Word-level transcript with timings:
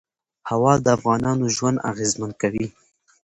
هوا 0.49 0.73
د 0.83 0.85
افغانانو 0.97 1.45
ژوند 1.55 1.77
اغېزمن 1.91 2.31
کوي. 2.41 2.67